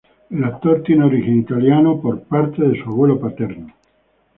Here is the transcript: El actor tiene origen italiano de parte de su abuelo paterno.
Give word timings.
El 0.31 0.43
actor 0.43 0.81
tiene 0.81 1.05
origen 1.05 1.41
italiano 1.41 2.01
de 2.03 2.15
parte 2.21 2.63
de 2.67 2.83
su 2.83 2.89
abuelo 2.89 3.19
paterno. 3.19 3.71